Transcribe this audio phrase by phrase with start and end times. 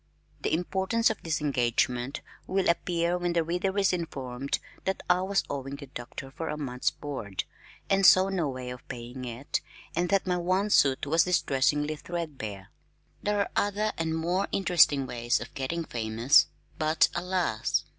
[0.41, 5.43] The importance of this engagement will appear when the reader is informed that I was
[5.47, 7.43] owing the Doctor for a month's board,
[7.87, 9.61] and saw no way of paying it,
[9.95, 12.69] and that my one suit was distressingly threadbare.
[13.21, 16.47] There are other and more interesting ways of getting famous
[16.79, 17.83] but alas!